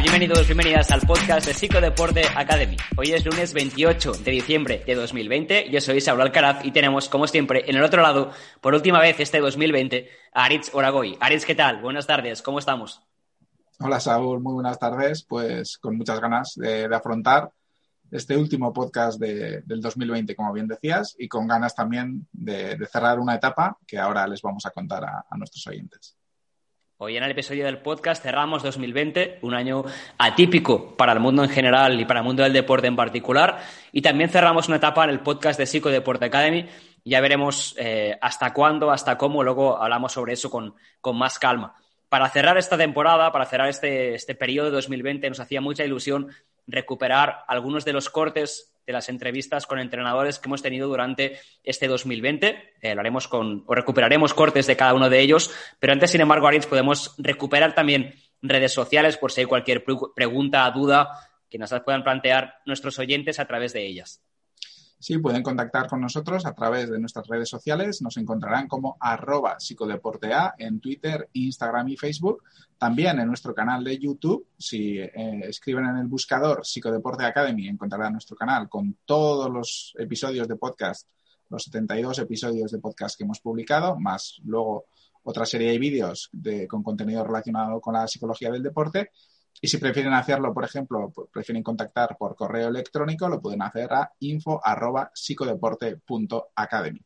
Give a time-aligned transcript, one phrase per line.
[0.00, 2.76] Bienvenidos, bienvenidas al podcast de Psicodeporte Academy.
[2.96, 5.70] Hoy es lunes 28 de diciembre de 2020.
[5.70, 9.20] Yo soy Saúl Alcaraz y tenemos, como siempre, en el otro lado, por última vez
[9.20, 11.16] este 2020, a Aritz Oragoy.
[11.20, 11.82] Aritz, ¿qué tal?
[11.82, 13.02] Buenas tardes, ¿cómo estamos?
[13.78, 15.24] Hola, Saúl, muy buenas tardes.
[15.24, 17.50] Pues con muchas ganas de, afrontar
[18.10, 23.20] este último podcast de, del 2020, como bien decías, y con ganas también de, cerrar
[23.20, 26.16] una etapa que ahora les vamos a contar a nuestros oyentes.
[27.04, 29.84] Hoy en el episodio del podcast cerramos 2020, un año
[30.18, 33.58] atípico para el mundo en general y para el mundo del deporte en particular.
[33.90, 36.68] Y también cerramos una etapa en el podcast de Psicodeporte Academy.
[37.04, 41.74] Ya veremos eh, hasta cuándo, hasta cómo, luego hablamos sobre eso con, con, más calma.
[42.08, 46.28] Para cerrar esta temporada, para cerrar este, este periodo de 2020, nos hacía mucha ilusión
[46.66, 51.86] recuperar algunos de los cortes de las entrevistas con entrenadores que hemos tenido durante este
[51.86, 52.74] 2020.
[52.80, 56.20] Eh, lo haremos con, o recuperaremos cortes de cada uno de ellos, pero antes, sin
[56.20, 61.10] embargo, Arins, podemos recuperar también redes sociales por si hay cualquier pregunta, duda
[61.48, 64.22] que nos puedan plantear nuestros oyentes a través de ellas.
[65.02, 68.00] Sí, pueden contactar con nosotros a través de nuestras redes sociales.
[68.02, 72.44] Nos encontrarán como arroba psicodeportea en Twitter, Instagram y Facebook.
[72.78, 74.46] También en nuestro canal de YouTube.
[74.56, 75.10] Si eh,
[75.42, 81.08] escriben en el buscador Psicodeporte Academy, encontrarán nuestro canal con todos los episodios de podcast,
[81.50, 84.84] los 72 episodios de podcast que hemos publicado, más luego
[85.24, 89.10] otra serie de vídeos de, con contenido relacionado con la psicología del deporte.
[89.60, 94.10] Y si prefieren hacerlo, por ejemplo, prefieren contactar por correo electrónico, lo pueden hacer a
[94.20, 97.00] info.psicodeporte.academy.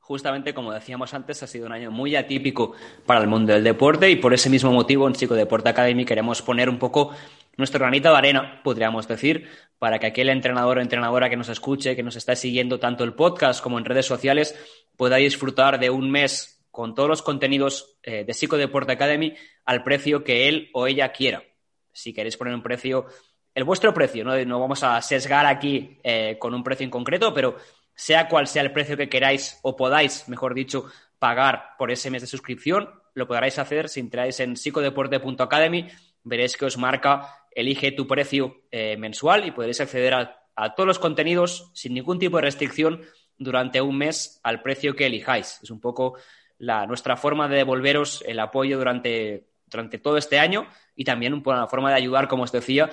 [0.00, 2.72] Justamente, como decíamos antes, ha sido un año muy atípico
[3.06, 6.68] para el mundo del deporte y por ese mismo motivo en Psicodeporte Academy queremos poner
[6.68, 7.12] un poco
[7.56, 11.94] nuestro granito de arena, podríamos decir, para que aquel entrenador o entrenadora que nos escuche,
[11.94, 14.56] que nos está siguiendo tanto el podcast como en redes sociales,
[14.96, 19.34] pueda disfrutar de un mes con todos los contenidos eh, de Psicodeporte Academy
[19.64, 21.44] al precio que él o ella quiera.
[21.92, 23.06] Si queréis poner un precio,
[23.54, 27.32] el vuestro precio, no, no vamos a sesgar aquí eh, con un precio en concreto,
[27.34, 27.56] pero
[27.94, 30.86] sea cual sea el precio que queráis o podáis, mejor dicho,
[31.18, 35.88] pagar por ese mes de suscripción, lo podréis hacer si entráis en psicodeporte.academy,
[36.24, 40.86] veréis que os marca elige tu precio eh, mensual y podréis acceder a, a todos
[40.86, 43.02] los contenidos sin ningún tipo de restricción
[43.36, 45.60] durante un mes al precio que elijáis.
[45.62, 46.16] Es un poco
[46.62, 51.66] la, nuestra forma de devolveros el apoyo durante, durante todo este año y también una
[51.66, 52.88] forma de ayudar, como os decía,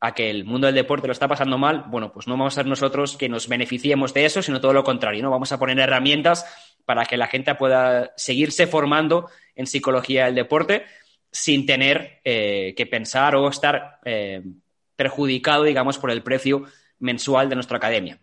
[0.00, 2.56] a que el mundo del deporte lo está pasando mal, bueno, pues no vamos a
[2.56, 5.30] ser nosotros que nos beneficiemos de eso, sino todo lo contrario, ¿no?
[5.30, 6.44] Vamos a poner herramientas
[6.84, 10.84] para que la gente pueda seguirse formando en psicología del deporte
[11.30, 14.42] sin tener eh, que pensar o estar eh,
[14.96, 16.64] perjudicado, digamos, por el precio
[16.98, 18.18] mensual de nuestra academia.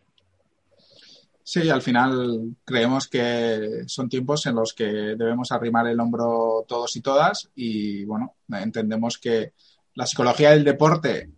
[1.52, 6.96] Sí, al final creemos que son tiempos en los que debemos arrimar el hombro todos
[6.96, 9.54] y todas y bueno, entendemos que
[9.96, 11.32] la psicología del deporte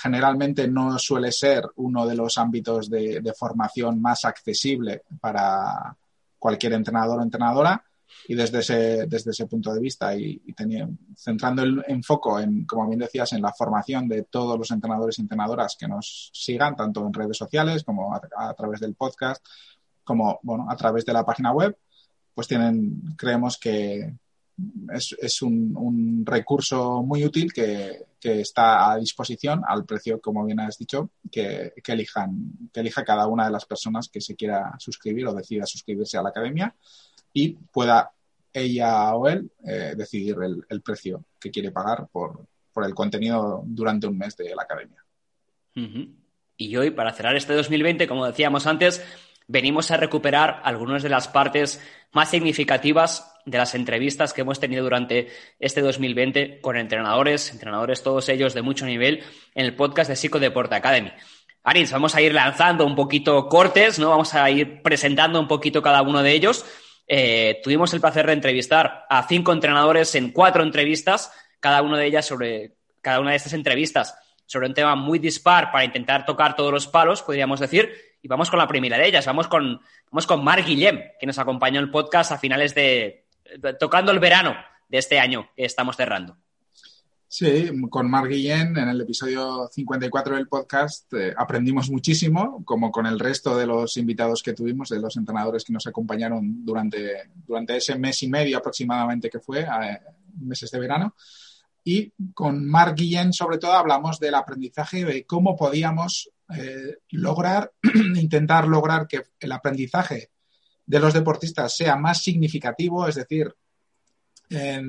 [0.00, 5.94] generalmente no suele ser uno de los ámbitos de, de formación más accesible para
[6.38, 7.84] cualquier entrenador o entrenadora
[8.26, 12.86] y desde ese, desde ese punto de vista y, tenía, centrando el enfoque en, como
[12.88, 17.06] bien decías, en la formación de todos los entrenadores y entrenadoras que nos sigan, tanto
[17.06, 19.44] en redes sociales como a, a través del podcast,
[20.04, 21.76] como bueno, a través de la página web,
[22.34, 24.14] pues tienen, creemos que
[24.92, 30.44] es, es un, un, recurso muy útil que, que, está a disposición al precio, como
[30.44, 34.34] bien has dicho, que, que, elijan, que elija cada una de las personas que se
[34.34, 36.74] quiera suscribir o decida suscribirse a la academia
[37.32, 38.10] y pueda
[38.52, 40.36] ella o él eh, decidir
[40.68, 45.04] el, precio que quiere pagar por, por, el contenido durante un mes de la academia.
[46.56, 49.04] Y hoy, para cerrar este 2020, como decíamos antes,
[49.46, 51.80] venimos a recuperar algunas de las partes
[52.12, 55.28] más significativas de las entrevistas que hemos tenido durante
[55.58, 59.22] este 2020 con entrenadores, entrenadores todos ellos de mucho nivel,
[59.54, 61.12] en el podcast de Psicodeporte Academy.
[61.64, 64.10] Aris, vamos a ir lanzando un poquito cortes, ¿no?
[64.10, 66.64] Vamos a ir presentando un poquito cada uno de ellos.
[67.08, 72.06] Eh, tuvimos el placer de entrevistar a cinco entrenadores en cuatro entrevistas, cada una de
[72.06, 74.14] ellas sobre cada una de estas entrevistas
[74.48, 78.48] sobre un tema muy dispar para intentar tocar todos los palos, podríamos decir, y vamos
[78.48, 81.84] con la primera de ellas, vamos con, vamos con Marc Guillem, que nos acompañó en
[81.84, 83.26] el podcast a finales de,
[83.78, 84.56] tocando el verano
[84.88, 86.38] de este año que estamos cerrando.
[87.30, 93.04] Sí, con Marc Guillén en el episodio 54 del podcast eh, aprendimos muchísimo, como con
[93.04, 97.76] el resto de los invitados que tuvimos, de los entrenadores que nos acompañaron durante, durante
[97.76, 100.00] ese mes y medio aproximadamente que fue, eh,
[100.40, 101.16] meses de verano.
[101.84, 107.74] Y con Marc Guillén, sobre todo, hablamos del aprendizaje, de cómo podíamos eh, lograr,
[108.14, 110.30] intentar lograr que el aprendizaje
[110.86, 113.54] de los deportistas sea más significativo, es decir,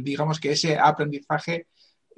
[0.01, 1.68] digamos que ese aprendizaje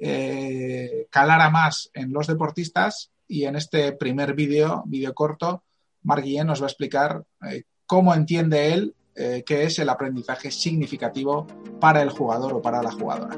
[0.04, 5.62] eh, calara más en los deportistas y en este primer vídeo, vídeo corto,
[6.02, 11.46] Marc nos va a explicar eh, cómo entiende él eh, qué es el aprendizaje significativo
[11.78, 13.36] para el jugador o para la jugadora.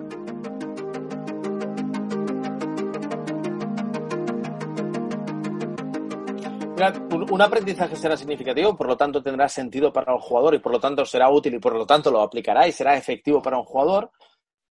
[7.31, 10.81] Un aprendizaje será significativo, por lo tanto tendrá sentido para el jugador y por lo
[10.81, 14.11] tanto será útil y por lo tanto lo aplicará y será efectivo para un jugador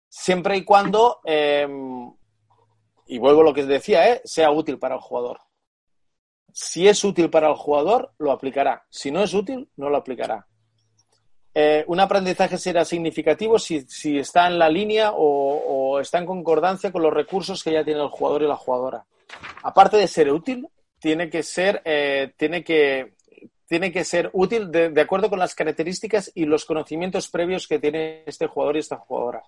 [0.10, 2.14] siempre y cuando, em,
[3.08, 4.22] y vuelvo a lo que decía, ¿eh?
[4.24, 5.40] sea útil para el jugador.
[6.52, 8.86] Si es útil para el jugador, lo aplicará.
[8.90, 10.48] Si no es útil, no lo aplicará.
[11.58, 13.86] Eh, un aprendizaje será significativo si,
[14.18, 18.10] está en la línea o, está en concordancia con los recursos que ya tiene el
[18.10, 19.06] jugador y la jugadora.
[19.64, 20.68] Aparte de ser útil,
[21.00, 23.14] tiene que ser, eh, tiene que,
[23.68, 28.24] tiene que ser útil de, acuerdo con las características y los conocimientos previos que tiene
[28.26, 29.44] este jugador y esta jugadora.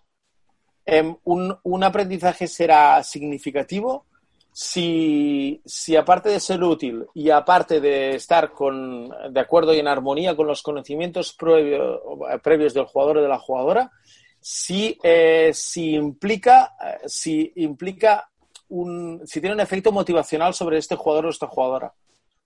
[0.90, 4.06] Em, un, aprendizaje será significativo
[4.54, 5.62] si,
[6.00, 10.48] aparte de ser útil y aparte de estar con, de acuerdo y en armonía con
[10.48, 13.92] los conocimientos previos del jugador o de la jugadora,
[14.40, 18.30] si, eh, si implica, si implica
[18.70, 21.94] un, si tiene un efecto motivacional sobre este jugador o esta jugadora.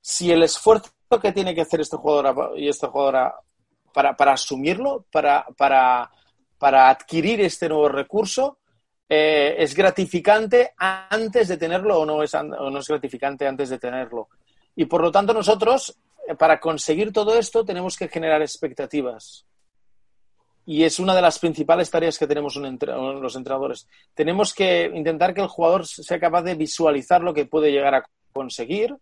[0.01, 0.89] Si el esfuerzo
[1.21, 3.35] que tiene que hacer este jugador y esta jugadora
[3.93, 6.09] para, para asumirlo, para, para
[6.61, 8.59] para adquirir este nuevo recurso
[9.09, 14.29] eh, es gratificante antes de tenerlo o no, es, no es gratificante antes de tenerlo.
[14.75, 15.97] Y por lo tanto nosotros,
[16.27, 19.43] eh, para conseguir todo esto, tenemos que generar expectativas.
[20.63, 23.87] Y es una de las principales tareas que tenemos los entrenadores.
[24.13, 28.05] Tenemos que intentar que el jugador sea capaz de visualizar lo que puede llegar a
[28.31, 28.95] conseguir,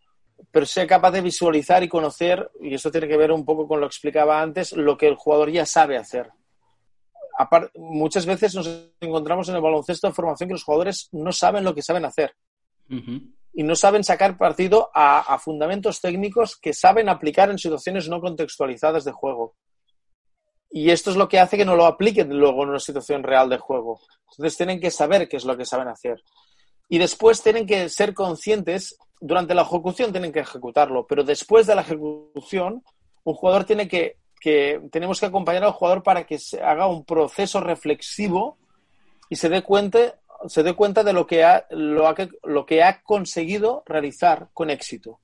[0.50, 3.82] pero sea capaz de visualizar y conocer, y esto tiene que ver un poco con
[3.82, 6.32] lo que explicaba antes, lo que el jugador ya sabe hacer
[7.76, 11.74] muchas veces nos encontramos en el baloncesto de formación que los jugadores no saben lo
[11.74, 12.36] que saben hacer.
[13.54, 19.06] Y no saben sacar partido a, fundamentos técnicos que saben aplicar en situaciones no contextualizadas
[19.06, 19.56] de juego.
[20.72, 23.50] Y esto es lo que hace que no lo apliquen luego en una situación real
[23.50, 24.00] de juego.
[24.32, 26.22] Entonces tienen que saber qué es lo que saben hacer.
[26.90, 31.76] Y después tienen que ser conscientes, durante la ejecución tienen que ejecutarlo, pero después de
[31.76, 32.84] la ejecución,
[33.24, 37.06] un jugador tiene que que tenemos que acompañar al jugador para que se haga un
[37.06, 38.58] proceso reflexivo
[39.30, 42.14] y se dé cuenta, se dé cuenta de lo que, ha, lo,
[42.44, 45.20] lo que ha conseguido realizar con éxito.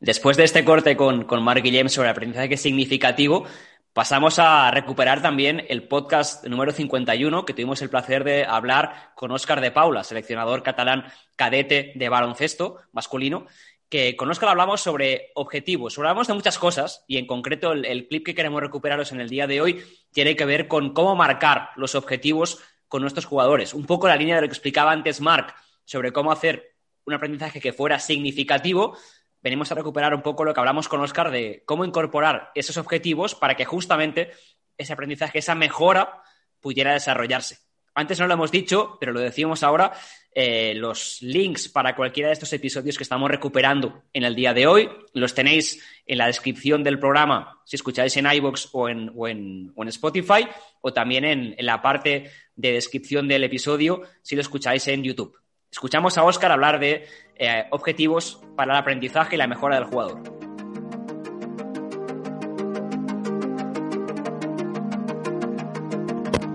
[0.00, 3.44] Después de este corte con, con Mark Guillem sobre aprendizaje significativo,
[3.92, 9.30] pasamos a recuperar también el podcast número 51 que tuvimos el placer de hablar con
[9.30, 11.04] Óscar de Paula, seleccionador catalán
[11.36, 13.46] cadete de baloncesto masculino,
[13.92, 18.24] que con Oscar hablamos sobre objetivos, hablamos de muchas cosas y en concreto el, clip
[18.24, 21.94] que queremos recuperaros en el día de hoy tiene que ver con cómo marcar los
[21.94, 23.74] objetivos con nuestros jugadores.
[23.74, 26.74] Un poco la línea de lo que explicaba antes Mark sobre cómo hacer
[27.04, 28.96] un aprendizaje que fuera significativo.
[29.42, 33.34] Venimos a recuperar un poco lo que hablamos con Oscar de cómo incorporar esos objetivos
[33.34, 34.30] para que justamente
[34.78, 36.22] ese aprendizaje, esa mejora
[36.60, 37.58] pudiera desarrollarse.
[37.94, 39.92] Antes no lo hemos dicho, pero lo decimos ahora,
[40.34, 44.66] eh, los links para cualquiera de estos episodios que estamos recuperando en el día de
[44.66, 49.28] hoy los tenéis en la descripción del programa si escucháis en iVoox o en, o
[49.28, 50.48] en, Spotify
[50.80, 55.36] o también en, la parte de descripción del episodio si lo escucháis en YouTube.
[55.70, 57.06] Escuchamos a Oscar hablar de
[57.36, 60.22] eh, objetivos para el aprendizaje y la mejora del jugador.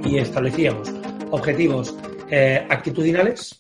[0.04, 0.97] Y establecíamos
[1.32, 1.96] objetivos
[2.30, 3.60] eh, actitudinales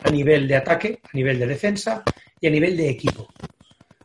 [0.00, 2.02] a nivel de ataque, a nivel de defensa
[2.40, 3.28] y a nivel de equipo.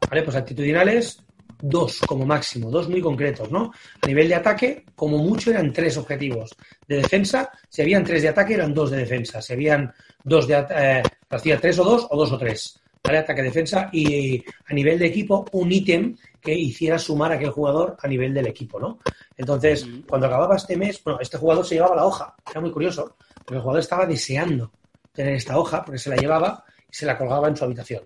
[0.10, 0.24] ¿Vale?
[0.24, 1.18] Pues actitudinales,
[1.62, 3.72] dos como máximo, dos muy concretos, ¿no?
[4.02, 6.56] A nivel de ataque, como mucho eran tres objetivos.
[6.88, 9.42] De defensa, si habían tres de ataque, eran dos de defensa.
[9.42, 12.80] Si habían dos de eh, hacía tres o dos o dos o tres.
[13.04, 13.20] ¿Vale?
[13.20, 17.98] Ataque, defensa y a nivel de equipo, un ítem que hiciera sumar a aquel jugador
[18.02, 19.00] a nivel del equipo, ¿no?
[19.38, 22.36] Entonces, cuando acababa este mes, bueno, este jugador se llevaba la hoja.
[22.50, 24.72] Era muy curioso, porque el jugador estaba deseando
[25.12, 28.04] tener esta hoja, porque se la llevaba y se la colgaba en su habitación.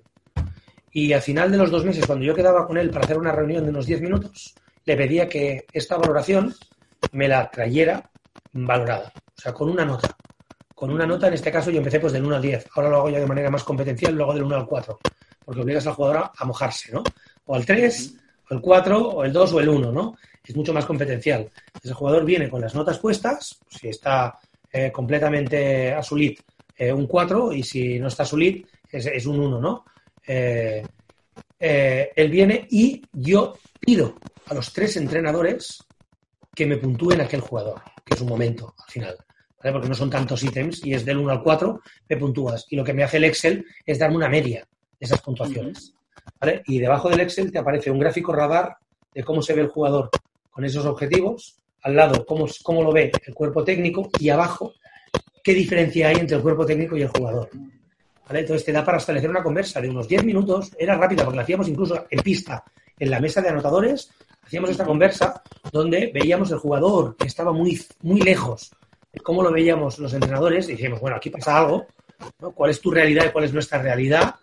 [0.92, 3.32] Y al final de los dos meses, cuando yo quedaba con él para hacer una
[3.32, 4.54] reunión de unos 10 minutos,
[4.86, 6.54] le pedía que esta valoración
[7.12, 8.10] me la trayera
[8.52, 10.16] valorada, o sea, con una nota.
[10.76, 12.68] Con una nota, en este caso, yo empecé pues del 1 al 10.
[12.76, 15.00] Ahora lo hago ya de manera más competencial, luego del 1 al 4,
[15.46, 17.04] porque obligas al jugador a mojarse, ¿no?
[17.46, 18.16] O al 3,
[18.54, 20.16] el 4, o el 2 o el 1, ¿no?
[20.44, 21.50] Es mucho más competencial.
[21.84, 24.38] El jugador viene con las notas puestas, si está
[24.72, 26.36] eh, completamente a su lead,
[26.78, 29.86] eh, un 4, y si no está a su lead, es, un 1, ¿no?
[30.26, 30.84] Eh,
[31.60, 34.16] él viene y yo pido
[34.48, 35.84] a los tres entrenadores
[36.54, 39.18] que me puntúen aquel jugador, que es un momento al final.
[39.62, 42.66] Porque no son tantos ítems y es del 1 al 4, me puntúas.
[42.70, 44.68] Y lo que me hace el Excel es darme una media
[45.00, 45.94] de esas puntuaciones.
[46.66, 48.78] Y debajo del Excel te aparece un gráfico radar
[49.14, 50.10] de cómo se ve el jugador
[50.50, 54.74] con esos objetivos, al lado cómo, cómo lo ve el cuerpo técnico y abajo
[55.44, 57.50] qué diferencia hay entre el cuerpo técnico y el jugador.
[58.30, 61.44] Entonces te da para establecer una conversa de unos 10 minutos, era rápida porque la
[61.44, 62.64] hacíamos incluso en pista,
[62.98, 67.80] en la mesa de anotadores, hacíamos esta conversa donde veíamos el jugador que estaba muy,
[68.02, 68.72] muy lejos,
[69.22, 71.86] cómo lo veíamos los entrenadores, y decíamos, bueno, aquí pasa algo,
[72.54, 74.36] ¿Cuál es tu realidad y cuál es nuestra realidad?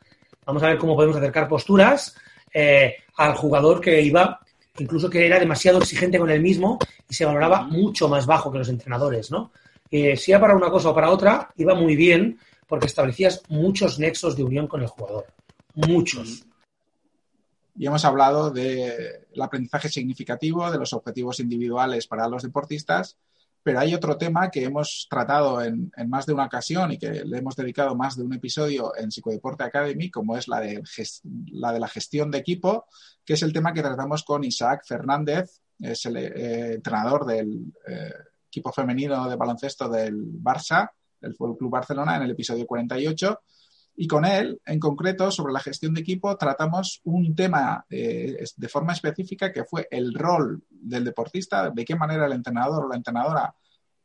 [0.46, 2.16] Vamos a ver cómo podemos acercar posturas
[2.52, 4.40] eh, al jugador que iba,
[4.78, 6.78] incluso que era demasiado exigente con él mismo
[7.08, 9.52] y se valoraba mucho más bajo que los entrenadores, ¿no?
[9.90, 13.98] Eh, si era para una cosa o para otra, iba muy bien porque establecías muchos
[13.98, 15.26] nexos de unión con el jugador.
[15.74, 16.44] Muchos.
[17.76, 23.16] Y hemos hablado del aprendizaje significativo, de los objetivos individuales para los deportistas
[23.62, 27.38] pero hay otro tema que hemos tratado en, más de una ocasión y que le
[27.38, 30.82] hemos dedicado más de un episodio en Psicodeporte Academy, como es la de,
[31.52, 32.86] la, gestión de equipo,
[33.24, 38.12] que es el tema que tratamos con Isaac Fernández, es el eh, entrenador del eh,
[38.48, 40.90] equipo femenino de baloncesto del Barça,
[41.20, 43.40] del Club Barcelona, en el episodio 48
[44.02, 48.68] y con él, en concreto, sobre la gestión de equipo, tratamos un tema eh, de
[48.68, 52.96] forma específica que fue el rol del deportista, de qué manera el entrenador o la
[52.96, 53.54] entrenadora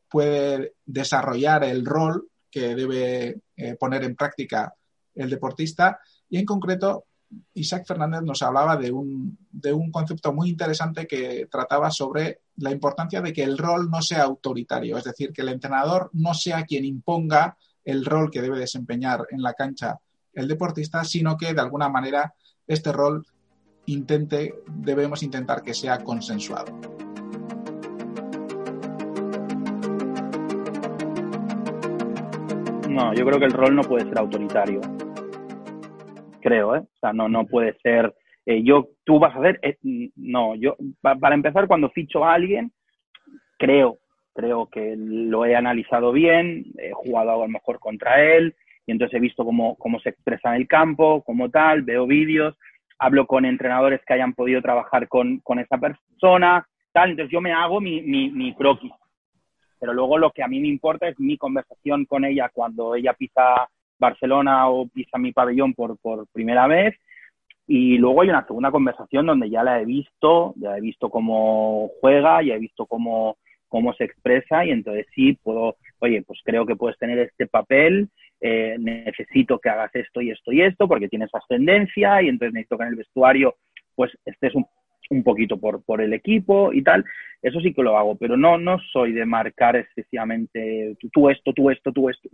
[0.10, 4.75] puede desarrollar el rol que debe eh, poner en práctica
[5.14, 5.98] el deportista.
[6.28, 7.06] Y en concreto,
[7.54, 12.72] Isaac Fernández nos hablaba de un, de un concepto muy interesante que trataba sobre la
[12.72, 16.66] importancia de que el rol no sea autoritario, es decir, que el entrenador no sea
[16.66, 20.00] quien imponga el rol que debe desempeñar en la cancha
[20.34, 22.34] el deportista, sino que de alguna manera
[22.68, 23.25] este rol
[23.86, 26.74] intente, debemos intentar que sea consensuado.
[32.89, 34.82] No, yo creo que el rol no puede ser autoritario.
[36.42, 36.80] Creo, ¿eh?
[36.80, 38.15] O sea, no, no puede ser.
[38.46, 39.60] Eh, yo, tú vas a hacer.
[39.62, 39.77] Eh,
[40.15, 42.72] no, yo, para empezar, cuando ficho a alguien,
[43.58, 44.00] creo
[44.36, 48.54] creo que lo he analizado bien, he jugado a lo mejor contra él
[48.86, 52.56] y entonces he visto cómo, cómo se expresa en el campo, como tal, veo vídeos,
[53.00, 57.54] hablo con entrenadores que hayan podido trabajar con, con esa persona, tal, entonces yo me
[57.54, 58.92] hago mi, mi, mi croquis.
[59.80, 63.13] Pero luego lo que a mí me importa es mi conversación con ella cuando ella
[63.13, 66.96] pisa Barcelona o pisa mi pabellón por, por primera vez.
[67.68, 71.89] Y luego hay una segunda conversación donde ya la he visto, ya he visto cómo
[72.00, 73.38] juega, ya he visto cómo,
[73.75, 78.08] cómo se expresa y entonces sí puedo, oye, pues creo que puedes tener este papel,
[78.39, 82.77] eh, necesito que hagas esto y esto y esto porque tienes ascendencia y entonces necesito
[82.77, 83.55] que en el vestuario
[83.94, 84.65] pues estés un,
[85.10, 87.03] un poquito por, por el equipo y tal,
[87.41, 91.70] eso sí que lo hago, pero no, no soy de marcar excesivamente tú, esto, tú
[91.70, 92.29] esto, tú esto.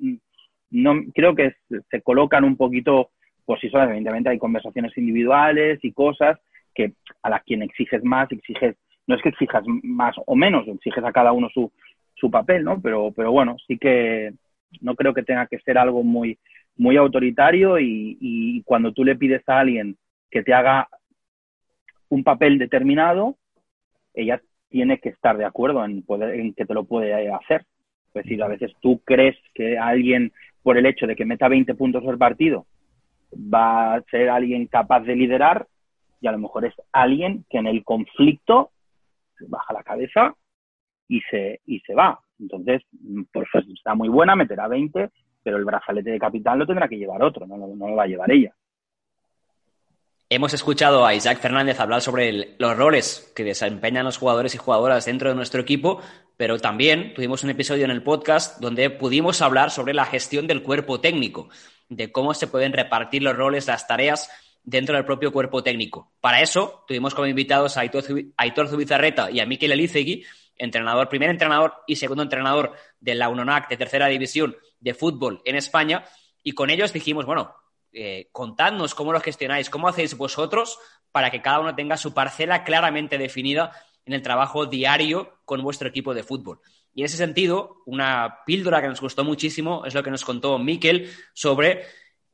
[0.70, 1.56] No, creo que
[1.90, 3.10] se colocan un poquito
[3.46, 6.38] por sí solas, evidentemente hay conversaciones individuales y cosas
[6.76, 6.94] que
[7.24, 8.76] a las quien exiges más, exiges
[9.08, 11.72] no es que exijas más o menos, exiges a cada uno su,
[12.16, 12.82] su papel, ¿no?
[12.82, 14.34] Pero, pero bueno, sí que
[14.80, 16.38] no creo que tenga que ser algo muy,
[16.78, 19.98] muy autoritario y, y cuando tú le pides a alguien
[20.30, 20.88] que te haga
[22.10, 23.38] un papel determinado,
[24.14, 27.66] ella tiene que estar de acuerdo en, poder, en que te lo puede hacer.
[28.14, 30.32] Es decir, a veces tú crees que alguien,
[30.64, 32.66] por el hecho de que meta 20 puntos el partido,
[33.34, 35.68] va a ser alguien capaz de liderar
[36.20, 38.72] y a lo mejor es alguien que en el conflicto
[39.48, 40.34] baja la cabeza
[41.08, 42.20] y se, y se va.
[42.40, 42.82] Entonces,
[43.32, 45.10] pues está muy buena, meterá 20,
[45.44, 48.08] pero el brazalete de capitán lo tendrá que llevar otro, no, no, lo va a
[48.08, 48.54] llevar ella.
[50.30, 55.06] Hemos escuchado a Isaac Fernández hablar sobre los roles que desempeñan los jugadores y jugadoras
[55.06, 56.02] dentro de nuestro equipo,
[56.38, 60.64] pero también tuvimos un episodio en el podcast donde pudimos hablar sobre la gestión del
[60.64, 61.50] cuerpo técnico,
[61.90, 64.30] de cómo se pueden repartir los roles, las tareas
[64.64, 66.12] dentro del propio cuerpo técnico.
[66.22, 70.26] Para eso tuvimos como invitados a Aitor Zubizarreta y a Miquel Elizegui,
[70.58, 75.56] entrenador, primer entrenador y segundo entrenador de la UNONAC de tercera división de fútbol en
[75.56, 76.06] España
[76.44, 77.56] y con ellos dijimos, bueno,
[77.94, 80.80] eh, contadnos cómo lo gestionáis, cómo hacéis vosotros
[81.12, 83.72] para que cada uno tenga su parcela claramente definida
[84.06, 86.60] en el trabajo diario con vuestro equipo de fútbol.
[86.94, 90.58] Y en ese sentido, una píldora que nos gustó muchísimo es lo que nos contó
[90.58, 91.86] Miquel sobre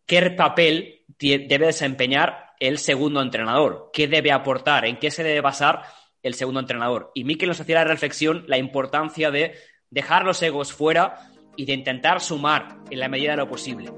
[0.08, 5.84] qué papel debe desempeñar el segundo entrenador, qué debe aportar, en qué se debe basar
[6.24, 7.12] el segundo entrenador.
[7.14, 9.54] Y Miquel nos hacía la reflexión la importancia de
[9.90, 13.92] dejar los egos fuera y de intentar sumar en la medida de lo posible.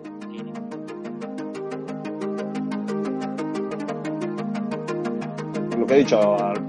[5.78, 6.20] Lo que he dicho,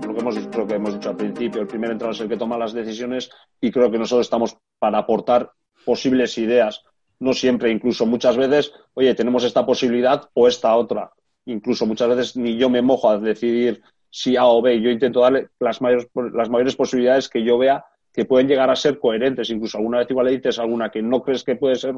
[0.06, 2.36] lo que hemos, lo que hemos dicho al principio, el primer entrenador es el que
[2.36, 3.30] toma las decisiones
[3.60, 5.50] y creo que nosotros estamos para aportar
[5.84, 6.84] posibles ideas,
[7.20, 11.12] no siempre, incluso muchas veces, oye, tenemos esta posibilidad o esta otra.
[11.46, 14.80] Incluso muchas veces ni yo me mojo a decidir si A o B.
[14.80, 18.76] Yo intento darle las mayores, las mayores posibilidades que yo vea que pueden llegar a
[18.76, 19.50] ser coherentes.
[19.50, 21.94] Incluso alguna vez igual le dices alguna que no crees que puede ser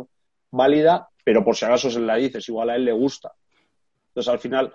[0.50, 3.32] válida, pero por si acaso se la dices, igual a él le gusta.
[4.08, 4.72] Entonces, al final,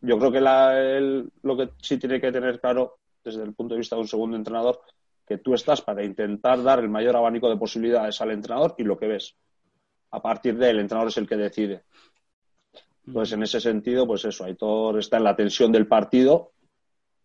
[0.00, 3.96] yo creo que lo que sí tiene que tener claro desde el punto de vista
[3.96, 4.80] de un segundo entrenador,
[5.26, 8.98] que tú estás para intentar dar el mayor abanico de posibilidades al entrenador y lo
[8.98, 9.36] que ves.
[10.10, 11.84] A partir de el entrenador es el que decide.
[13.06, 16.52] Entonces, en ese sentido, pues eso, Aitor está en la tensión del partido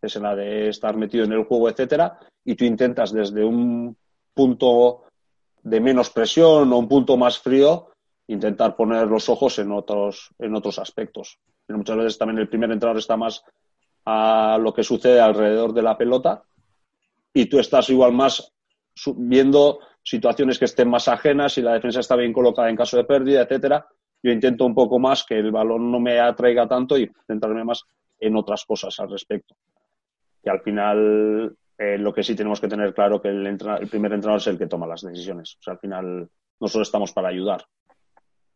[0.08, 3.96] es en la de estar metido en el juego, etcétera, y tú intentas desde un
[4.34, 5.04] punto
[5.62, 7.90] de menos presión o un punto más frío
[8.28, 11.40] intentar poner los ojos en otros, en otros aspectos.
[11.66, 13.44] Pero muchas veces también el primer entrenador está más
[14.06, 16.44] a lo que sucede alrededor de la pelota
[17.34, 18.52] y tú estás igual más
[19.16, 23.06] viendo situaciones que estén más ajenas, si la defensa está bien colocada en caso de
[23.06, 23.88] pérdida, etcétera.
[24.22, 27.84] Yo intento un poco más que el balón no me atraiga tanto y centrarme más
[28.20, 29.56] en otras cosas al respecto
[30.44, 34.14] que al final eh, lo que sí tenemos que tener claro que el, el, primer
[34.14, 35.56] entrenador es el que toma las decisiones.
[35.60, 36.30] O sea, al final
[36.60, 37.64] nosotros estamos para ayudar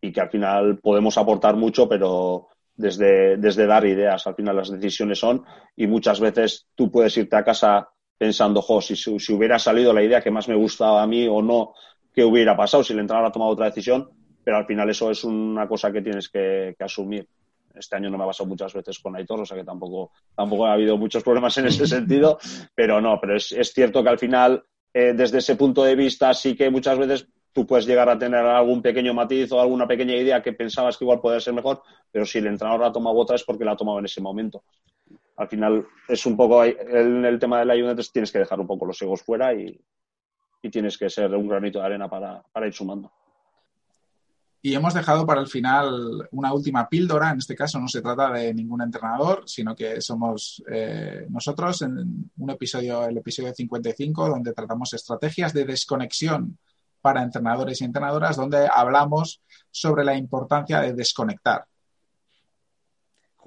[0.02, 4.70] y que al final podemos aportar mucho, pero desde, desde dar ideas, al final las
[4.70, 5.44] decisiones son
[5.76, 10.04] y muchas veces tú puedes irte a casa pensando, jo, si, si hubiera salido la
[10.04, 11.74] idea que más me gustaba a mí o no,
[12.14, 14.10] ¿qué hubiera pasado si el entrenador ha tomado otra decisión?
[14.44, 17.28] Pero al final eso es una cosa que tienes que asumir
[17.80, 20.66] este año no me ha pasado muchas veces con Aitor, o sea que tampoco, tampoco
[20.66, 22.40] ha habido muchos problemas en ese sentido,
[22.74, 26.56] pero no, pero es, cierto que al final, eh, desde ese punto de vista, sí
[26.56, 30.42] que muchas veces tú puedes llegar a tener algún pequeño matiz o alguna pequeña idea
[30.42, 33.44] que pensabas que igual podía ser mejor, pero si el entrenador ha tomado otra es
[33.44, 34.64] porque la ha tomado en ese momento.
[35.38, 38.68] Al final es un poco, en el tema de la Juventus tienes que dejar un
[38.68, 39.80] poco los egos fuera y,
[40.70, 43.10] tienes que ser un granito de arena para ir sumando.
[44.62, 47.32] Y hemos dejado para el final una última píldora.
[47.32, 52.30] En este caso no se trata de ningún entrenador, sino que somos eh, nosotros en
[52.38, 56.58] un episodio, el episodio 55, donde tratamos estrategias de desconexión
[57.02, 61.66] para entrenadores y entrenadoras, donde hablamos sobre la importancia de desconectar.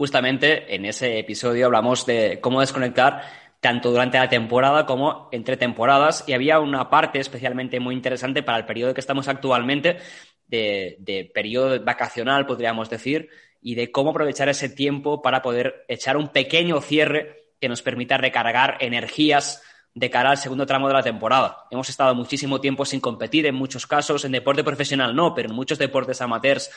[0.00, 3.20] Justamente en ese episodio hablamos de cómo desconectar
[3.60, 8.56] tanto durante la temporada como entre temporadas y había una parte especialmente muy interesante para
[8.56, 9.98] el periodo que estamos actualmente
[10.46, 13.28] de, periodo vacacional, podríamos decir,
[13.60, 18.16] y de cómo aprovechar ese tiempo para poder echar un pequeño cierre que nos permita
[18.16, 21.66] recargar energías de cara al segundo tramo de la temporada.
[21.70, 25.54] Hemos estado muchísimo tiempo sin competir, en muchos casos, en deporte profesional no, pero en
[25.54, 26.70] muchos deportes amateurs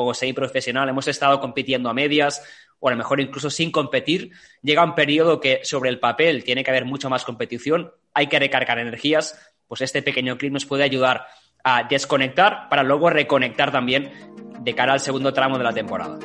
[0.00, 2.40] o semiprofesional hemos estado compitiendo a medias
[2.78, 4.30] o a lo mejor incluso sin competir.
[4.62, 8.38] Llega un periodo que sobre el papel tiene que haber mucha más competición, hay que
[8.38, 11.26] recargar energías, pues este pequeño clip nos puede ayudar
[11.64, 14.12] a desconectar para luego reconectar también
[14.60, 16.16] de cara al segundo tramo de la temporada.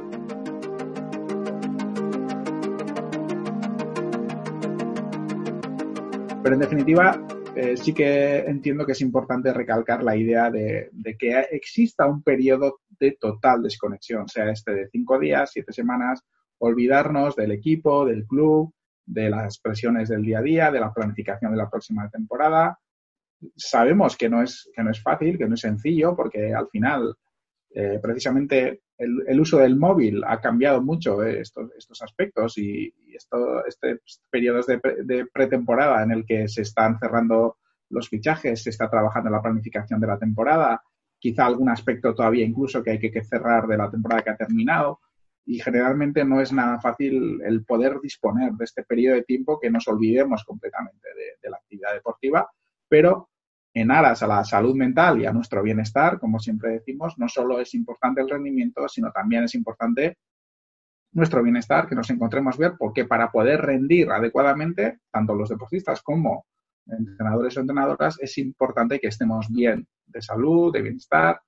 [6.43, 11.39] Pero en definitiva, eh, sí que entiendo que es importante recalcar la idea de, que
[11.51, 16.21] exista un periodo total desconexión, sea este de cinco días, siete semanas,
[16.59, 18.73] olvidarnos del equipo, del club,
[19.05, 22.79] de las presiones del día a día, de la planificación de la próxima temporada,
[23.55, 27.15] sabemos que no es, que no es fácil, que no es sencillo, porque al final,
[27.71, 33.65] eh, precisamente, el, uso del móvil ha cambiado mucho eh, estos, estos aspectos y, esto,
[33.65, 37.57] este periodo de, de, pretemporada en el que se están cerrando
[37.89, 40.81] los fichajes, se está trabajando la planificación de la temporada,
[41.23, 44.99] quizá algún aspecto todavía incluso que hay que cerrar de la temporada que ha terminado.
[45.45, 49.69] Y generalmente no es nada fácil el poder disponer de este periodo de tiempo que
[49.69, 52.51] nos olvidemos completamente de, de la actividad deportiva,
[52.89, 53.29] pero
[53.73, 57.57] en aras a la salud mental y a nuestro bienestar, como siempre decimos, no solo
[57.61, 60.17] es importante el rendimiento, sino también es importante
[61.13, 66.45] nuestro bienestar, que nos encontremos bien, porque para poder rendir adecuadamente, tanto los deportistas como
[66.85, 71.39] entrenadores o entrenadoras, es importante que estemos bien de salud, de bienestar,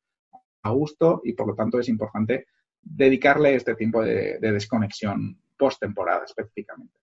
[0.65, 2.47] a gusto y por lo tanto es importante
[2.81, 6.99] dedicarle este tiempo de, desconexión post-temporada específicamente.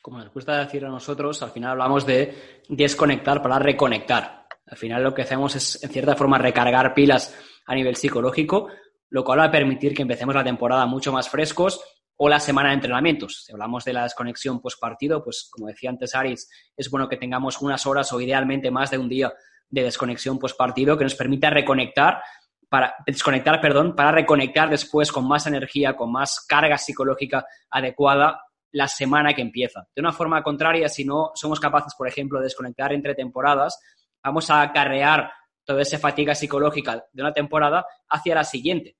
[0.00, 4.46] Como nos gusta decir a nosotros, al final hablamos de desconectar para reconectar.
[4.66, 8.68] Al final lo que hacemos es, en cierta forma, recargar pilas a nivel psicológico,
[9.10, 11.82] lo cual va a permitir que empecemos la temporada mucho más frescos
[12.16, 13.44] o la semana de entrenamientos.
[13.44, 17.16] Si hablamos de la desconexión post partido, pues como decía antes Aris, es bueno que
[17.16, 19.32] tengamos unas horas o idealmente más de un día
[19.74, 22.22] de desconexión post partido que nos permita reconectar
[22.68, 28.40] para desconectar, perdón, para reconectar después con más energía, con más carga psicológica adecuada
[28.72, 29.86] la semana que empieza.
[29.94, 33.78] De una forma contraria, si no somos capaces, por ejemplo, de desconectar entre temporadas,
[34.22, 35.30] vamos a acarrear
[35.64, 38.96] toda esa fatiga psicológica de una temporada hacia la siguiente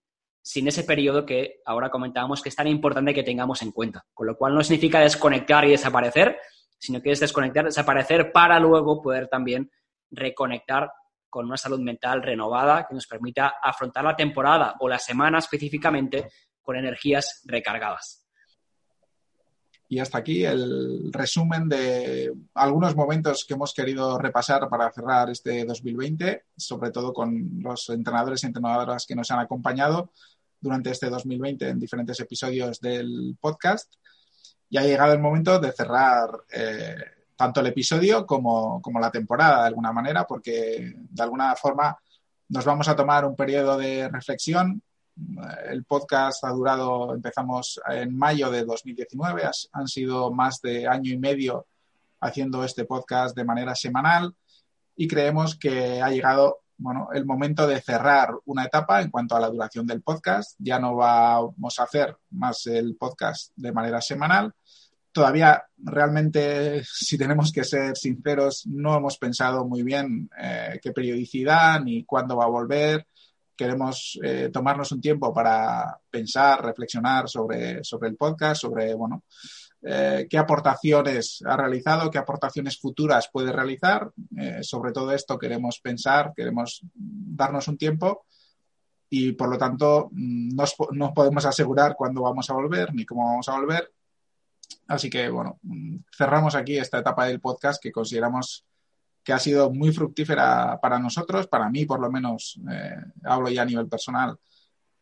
[0.46, 4.04] sin ese periodo que ahora comentábamos que es tan importante que tengamos en cuenta.
[4.12, 6.36] Con lo cual no significa desconectar y desaparecer,
[6.78, 9.70] sino que es desconectar, desaparecer para luego poder también
[10.14, 10.90] reconectar
[11.28, 16.28] con una salud mental renovada que nos permita afrontar la temporada o la semana específicamente
[16.62, 18.24] con energías recargadas.
[19.88, 25.64] Y hasta aquí el resumen de algunos momentos que hemos querido repasar para cerrar este
[25.64, 30.10] 2020, sobre todo con los entrenadores y entrenadoras que nos han acompañado
[30.58, 33.92] durante este 2020 en diferentes episodios del podcast.
[34.70, 36.96] Y ha llegado el momento de cerrar eh,
[37.36, 41.96] tanto el episodio como, como, la temporada de alguna manera, porque de alguna forma
[42.48, 44.82] nos vamos a tomar un periodo de reflexión.
[45.68, 49.42] El podcast ha durado, empezamos en mayo de 2019,
[49.72, 51.66] han sido más de año y medio
[52.20, 54.34] haciendo este podcast de manera semanal
[54.96, 59.40] y creemos que ha llegado bueno, el momento de cerrar una etapa en cuanto a
[59.40, 60.56] la duración del podcast.
[60.58, 64.52] Ya no vamos a hacer más el podcast de manera semanal.
[65.14, 71.80] Todavía realmente, si tenemos que ser sinceros, no hemos pensado muy bien eh, qué periodicidad
[71.80, 73.06] ni cuándo va a volver.
[73.56, 79.22] Queremos eh, tomarnos un tiempo para pensar, reflexionar sobre, sobre el podcast, sobre, bueno,
[79.86, 84.10] eh, qué aportaciones ha realizado, qué aportaciones futuras puede realizar.
[84.36, 88.24] Eh, sobre todo esto queremos pensar, queremos darnos un tiempo
[89.10, 90.56] y por lo tanto mm,
[90.92, 93.92] no, podemos asegurar cuándo vamos a volver ni cómo vamos a volver.
[94.86, 95.58] Así que bueno,
[96.16, 98.64] cerramos aquí esta etapa del podcast que consideramos
[99.24, 103.62] que ha sido muy fructífera para nosotros, para mí por lo menos, eh, hablo ya
[103.62, 104.36] a nivel personal,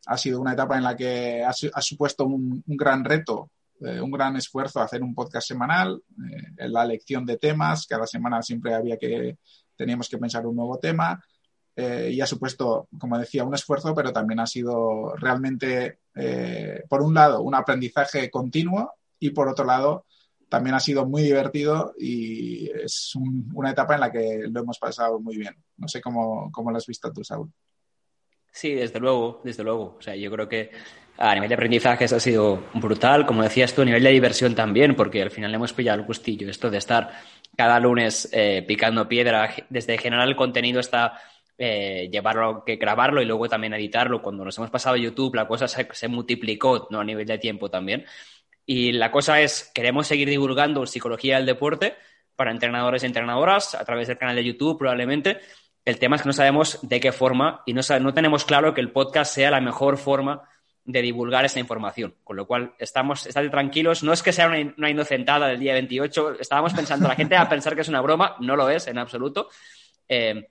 [0.07, 4.37] ha sido una etapa en la que ha, supuesto un, gran reto eh, un gran
[4.37, 6.01] esfuerzo hacer un podcast semanal,
[6.59, 9.39] eh, la elección de temas, cada semana siempre había que,
[9.77, 11.23] teníamos que pensar un nuevo tema.
[11.75, 16.01] Y ha supuesto, como decía, un esfuerzo, pero también ha sido realmente,
[16.87, 18.93] por un lado, un aprendizaje continuo
[19.23, 20.05] y por otro lado,
[20.49, 23.15] también ha sido muy divertido y es
[23.55, 25.55] una etapa en la que lo hemos pasado muy bien.
[25.77, 27.51] No sé cómo, cómo lo has visto tú, Saúl.
[28.51, 29.97] Sí, desde luego, desde luego.
[29.99, 30.71] O sea, yo creo que
[31.19, 34.97] a nivel de aprendizaje ha sido brutal, como decías tú, a nivel de diversión también,
[34.97, 36.51] porque al final le hemos pillado el gustillo.
[36.51, 37.13] Esto de estar
[37.57, 41.15] cada lunes eh, picando piedra, desde generar el contenido hasta
[41.57, 44.21] eh, llevarlo, que grabarlo y luego también editarlo.
[44.21, 47.01] Cuando nos hemos pasado a YouTube, la cosa se, multiplicó ¿no?
[47.01, 48.05] a nivel de tiempo también.
[48.65, 51.97] Y la cosa es, queremos seguir divulgando psicología del deporte
[52.37, 55.41] para entrenadores y entrenadoras a través del canal de YouTube probablemente.
[55.85, 58.81] El tema es que no sabemos de qué forma y no, no tenemos claro que
[58.81, 60.49] el podcast sea la mejor forma
[60.85, 62.15] de divulgar esa información.
[62.25, 64.03] Con lo cual, estamos, estate tranquilos.
[64.03, 66.41] No es que sea una, inocentada del día 28.
[66.41, 68.37] Estábamos pensando, la gente va a pensar que es una broma.
[68.41, 69.49] No lo es en absoluto.
[70.09, 70.49] Eh,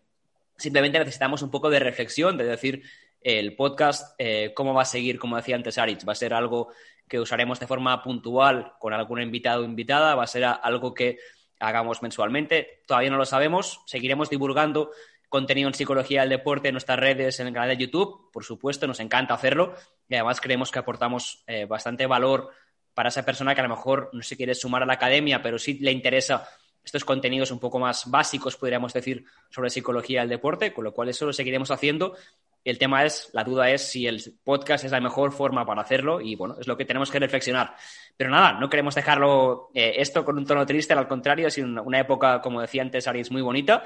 [0.58, 2.84] simplemente necesitamos un poco de reflexión, de decir,
[3.22, 6.70] el podcast, eh, cómo va a seguir, como decía antes Aritz, va a ser algo
[7.08, 11.20] que usaremos de forma puntual con algún invitado o invitada, va a ser algo que
[11.60, 12.84] hagamos mensualmente.
[12.88, 13.82] Todavía no lo sabemos.
[13.86, 14.92] Seguiremos divulgando
[15.32, 18.86] contenido en psicología del deporte en nuestras redes, en el canal de YouTube, por supuesto,
[18.86, 19.74] nos encanta hacerlo
[20.10, 22.50] y además creemos que aportamos eh, bastante valor
[22.94, 25.58] para esa persona que a lo mejor no se quiere sumar a la academia, pero
[25.58, 26.50] sí le interesa
[26.84, 31.08] estos contenidos un poco más básicos, podríamos decir, sobre psicología del deporte, con lo cual
[31.08, 32.18] eso lo seguiremos haciendo.
[32.64, 36.22] El tema es, la duda es si el podcast es la mejor forma para hacerlo
[36.22, 37.76] y bueno, es lo que tenemos que reflexionar.
[38.16, 42.00] Pero nada, no queremos dejarlo eh, esto con un tono triste, al contrario, es una,
[42.00, 43.84] época, como decía antes, Aris, muy bonita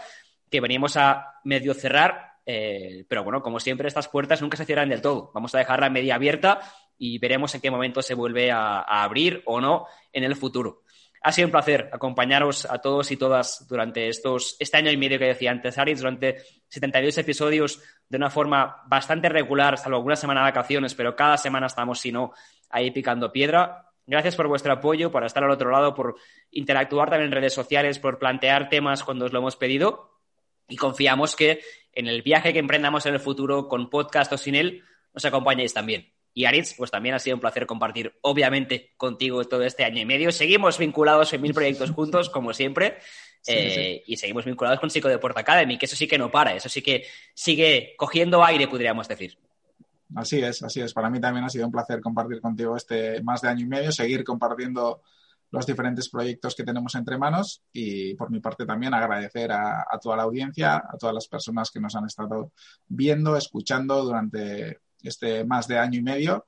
[0.50, 4.90] que venimos a medio cerrar, eh, pero bueno, como siempre, estas puertas nunca se cierran
[4.90, 5.32] del todo.
[5.34, 6.60] Vamos a dejarla media abierta
[6.98, 10.84] y veremos en qué momento se vuelve a, abrir o no en el futuro.
[11.22, 15.18] Ha sido un placer acompañaros a todos y todas durante estos, este año y medio
[15.18, 16.38] que decía antes, Aris, durante
[16.70, 21.68] 72 episodios de una forma bastante regular, salvo alguna semana de vacaciones, pero cada semana
[21.68, 22.34] estamos, si no,
[22.70, 23.90] ahí picando piedra.
[24.06, 26.16] Gracias por vuestro apoyo, por estar al otro lado, por
[26.52, 30.16] interactuar también en redes sociales, por plantear temas cuando os lo hemos pedido
[30.68, 31.62] y confiamos que
[31.94, 35.74] en el viaje que emprendamos en el futuro con podcast o sin él, nos acompañéis
[35.74, 36.15] también.
[36.38, 40.06] Y Aritz, pues también ha sido un placer compartir, obviamente, contigo todo este año y
[40.06, 40.34] medio.
[40.34, 42.98] Seguimos vinculados en mil proyectos juntos, como siempre,
[43.48, 46.82] eh, y seguimos vinculados con Psicodeport Academy, que eso sí que no para, eso sí
[46.82, 49.38] que sigue cogiendo aire, podríamos decir.
[50.14, 50.94] Así es, así es.
[50.94, 53.94] Para mí también ha sido un placer compartir contigo este más de año y medio,
[53.94, 55.04] seguir compartiendo
[55.52, 60.18] los diferentes proyectos que tenemos entre manos y por mi parte también agradecer a, toda
[60.18, 62.52] la audiencia, a todas las personas que nos han estado
[62.88, 66.48] viendo, escuchando durante este más de año y medio.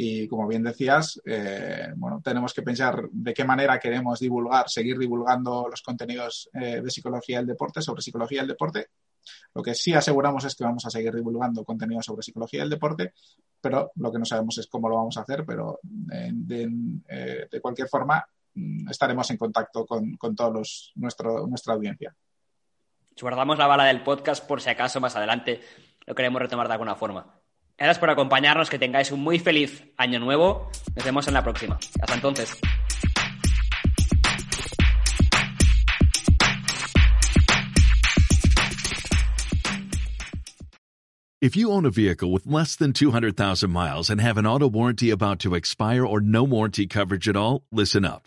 [0.00, 4.96] Y como bien decías, eh, bueno, tenemos que pensar de qué manera queremos divulgar, seguir
[4.96, 8.90] divulgando los contenidos eh, de psicología del deporte, sobre psicología del deporte.
[9.54, 13.12] Lo que sí aseguramos es que vamos a seguir divulgando contenido sobre psicología del deporte,
[13.60, 15.80] pero lo que no sabemos es cómo lo vamos a hacer, pero
[16.12, 22.14] eh, de, cualquier forma mm, estaremos en contacto con, con todos nuestra audiencia.
[23.20, 25.60] Guardamos la bala del podcast por si acaso más adelante
[26.06, 27.37] lo queremos retomar de alguna forma.
[27.78, 30.68] Gracias por acompañarnos, que tengáis un muy feliz año nuevo.
[30.96, 31.78] Nos vemos en la próxima.
[32.00, 32.58] Hasta entonces.
[41.40, 45.10] If you own a vehicle with less than 200,000 miles and have an auto warranty
[45.10, 48.26] about to expire or no warranty coverage at all, listen up.